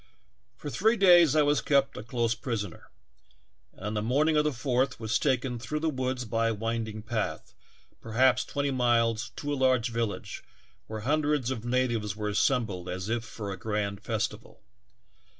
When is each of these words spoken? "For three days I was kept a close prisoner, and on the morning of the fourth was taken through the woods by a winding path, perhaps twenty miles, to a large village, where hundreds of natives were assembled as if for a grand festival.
"For 0.57 0.71
three 0.71 0.97
days 0.97 1.35
I 1.35 1.43
was 1.43 1.61
kept 1.61 1.95
a 1.95 2.01
close 2.01 2.33
prisoner, 2.33 2.89
and 3.73 3.85
on 3.85 3.93
the 3.93 4.01
morning 4.01 4.35
of 4.35 4.43
the 4.43 4.51
fourth 4.51 4.99
was 4.99 5.19
taken 5.19 5.59
through 5.59 5.79
the 5.81 5.91
woods 5.91 6.25
by 6.25 6.47
a 6.47 6.55
winding 6.55 7.03
path, 7.03 7.53
perhaps 8.01 8.43
twenty 8.43 8.71
miles, 8.71 9.29
to 9.35 9.53
a 9.53 9.53
large 9.53 9.91
village, 9.91 10.43
where 10.87 11.01
hundreds 11.01 11.51
of 11.51 11.65
natives 11.65 12.15
were 12.15 12.29
assembled 12.29 12.89
as 12.89 13.09
if 13.09 13.23
for 13.23 13.51
a 13.51 13.57
grand 13.59 14.01
festival. 14.01 14.63